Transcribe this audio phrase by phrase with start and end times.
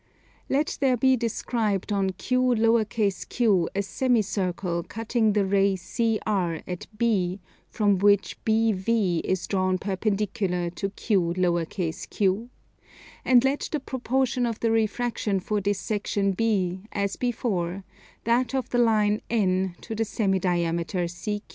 [0.49, 7.39] Let there be described on Q_q_ a semicircle cutting the ray CR at B,
[7.69, 12.49] from which BV is drawn perpendicular to Q_q_;
[13.23, 17.83] and let the proportion of the refraction for this section be, as before,
[18.23, 21.41] that of the line N to the semi diameter CQ.